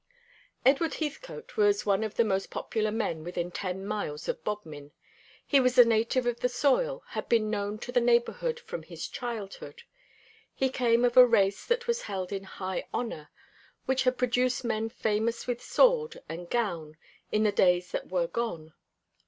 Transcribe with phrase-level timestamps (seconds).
[0.65, 4.93] Edward Heathcote was one of the most popular men within ten miles of Bodmin.
[5.45, 9.07] He was a native of the soil, had been known to the neighbourhood from his
[9.07, 9.83] childhood.
[10.55, 13.29] He came of a race that was held in high honour,
[13.85, 16.97] which had produced men famous with sword and gown
[17.31, 18.73] in the days that were gone.